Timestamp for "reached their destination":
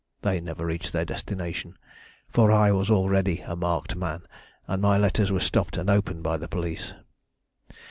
0.65-1.77